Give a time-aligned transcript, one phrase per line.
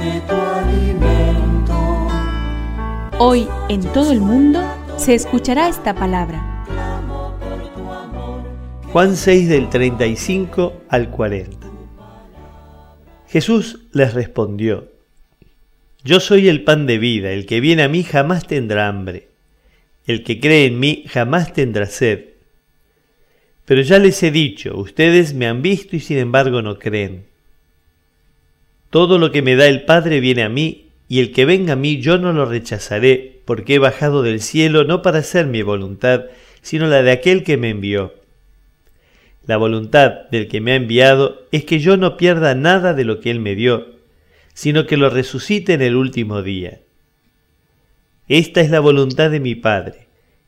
[0.00, 2.08] de tu alimento.
[3.18, 4.60] Hoy en todo el mundo
[4.96, 6.64] se escuchará esta palabra.
[8.92, 11.68] Juan 6 del 35 al 40.
[13.28, 14.88] Jesús les respondió,
[16.02, 19.28] Yo soy el pan de vida, el que viene a mí jamás tendrá hambre,
[20.06, 22.24] el que cree en mí jamás tendrá sed.
[23.66, 27.29] Pero ya les he dicho, ustedes me han visto y sin embargo no creen.
[28.90, 31.76] Todo lo que me da el Padre viene a mí, y el que venga a
[31.76, 36.24] mí yo no lo rechazaré, porque he bajado del cielo no para hacer mi voluntad,
[36.60, 38.14] sino la de aquel que me envió.
[39.46, 43.20] La voluntad del que me ha enviado es que yo no pierda nada de lo
[43.20, 43.86] que él me dio,
[44.54, 46.80] sino que lo resucite en el último día.
[48.28, 50.06] Esta es la voluntad de mi Padre,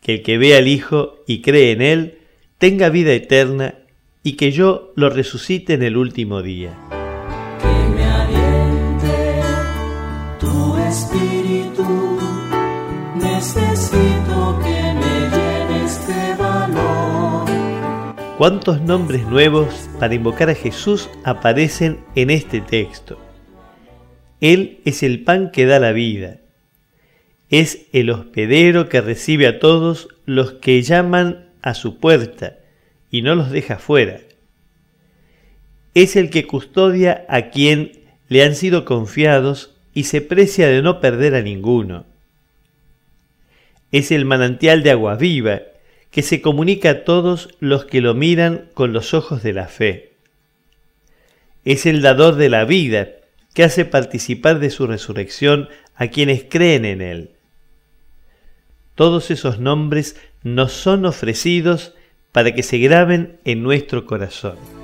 [0.00, 2.18] que el que ve al Hijo y cree en él
[2.58, 3.74] tenga vida eterna
[4.22, 6.93] y que yo lo resucite en el último día.
[18.44, 23.18] ¿Cuántos nombres nuevos para invocar a Jesús aparecen en este texto?
[24.42, 26.40] Él es el pan que da la vida.
[27.48, 32.58] Es el hospedero que recibe a todos los que llaman a su puerta
[33.10, 34.20] y no los deja fuera.
[35.94, 37.92] Es el que custodia a quien
[38.28, 42.04] le han sido confiados y se precia de no perder a ninguno.
[43.90, 45.62] Es el manantial de agua viva
[46.14, 50.12] que se comunica a todos los que lo miran con los ojos de la fe.
[51.64, 53.08] Es el dador de la vida
[53.52, 57.30] que hace participar de su resurrección a quienes creen en él.
[58.94, 60.14] Todos esos nombres
[60.44, 61.94] nos son ofrecidos
[62.30, 64.83] para que se graben en nuestro corazón.